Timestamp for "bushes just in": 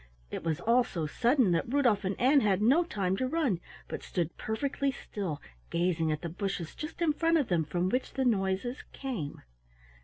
6.29-7.13